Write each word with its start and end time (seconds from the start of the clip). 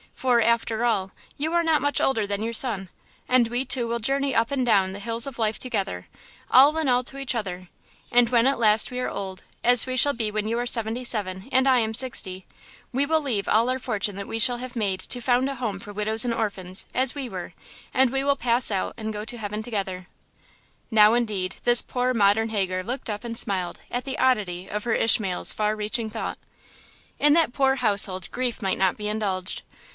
for, 0.15 0.41
after 0.41 0.83
all, 0.83 1.11
you 1.37 1.51
are 1.53 1.63
not 1.63 1.81
much 1.81 1.99
older 2.01 2.27
than 2.27 2.43
your 2.43 2.53
son; 2.53 2.89
and 3.27 3.47
we 3.47 3.65
two 3.65 3.87
will 3.87 3.99
journey 3.99 4.35
up 4.35 4.51
and 4.51 4.65
down 4.65 4.91
the 4.93 4.99
hills 4.99 5.25
of 5.25 5.39
life 5.39 5.57
together–all 5.57 6.77
in 6.77 6.87
all 6.87 7.03
to 7.03 7.17
each 7.17 7.33
other; 7.33 7.69
and 8.11 8.29
when 8.29 8.45
at 8.45 8.59
last 8.59 8.91
we 8.91 8.99
are 8.99 9.09
old, 9.09 9.43
as 9.63 9.87
we 9.87 9.95
shall 9.97 10.13
be 10.13 10.29
when 10.29 10.47
you 10.47 10.59
are 10.59 10.65
seventy 10.67 11.03
seven 11.03 11.49
and 11.51 11.67
I 11.67 11.79
am 11.79 11.95
sixty, 11.95 12.45
we 12.91 13.05
will 13.05 13.21
leave 13.21 13.47
all 13.47 13.67
our 13.69 13.79
fortune 13.79 14.15
that 14.15 14.27
we 14.27 14.37
shall 14.37 14.57
have 14.57 14.75
made 14.75 14.99
to 15.01 15.21
found 15.21 15.49
a 15.49 15.55
home 15.55 15.79
for 15.79 15.93
widows 15.93 16.25
and 16.25 16.33
orphans, 16.33 16.85
as 16.93 17.15
we 17.15 17.27
were, 17.29 17.53
and 17.93 18.11
we 18.11 18.23
will 18.23 18.35
pass 18.35 18.69
out 18.69 18.93
and 18.97 19.13
go 19.13 19.25
to 19.25 19.37
heaven 19.37 19.63
together." 19.63 20.07
Now, 20.91 21.13
indeed, 21.15 21.55
this 21.63 21.81
poor, 21.81 22.13
modern 22.13 22.49
Hagar 22.49 22.83
looked 22.83 23.09
up 23.09 23.23
and 23.23 23.37
smiled 23.37 23.81
at 23.89 24.05
the 24.05 24.17
oddity 24.19 24.67
of 24.67 24.83
her 24.83 24.93
Ishmael's 24.93 25.53
far 25.53 25.75
reaching 25.75 26.09
thought. 26.11 26.37
In 27.19 27.33
that 27.33 27.53
poor 27.53 27.75
household 27.75 28.29
grief 28.31 28.61
might 28.61 28.77
not 28.77 28.97
be 28.97 29.07
indulged. 29.07 29.63